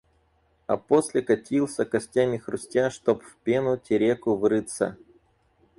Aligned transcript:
А 0.67 0.77
после 0.77 1.21
катился, 1.21 1.85
костями 1.85 2.39
хрустя, 2.39 2.89
чтоб 2.89 3.21
в 3.21 3.35
пену 3.43 3.77
Тереку 3.77 4.35
врыться. 4.35 4.97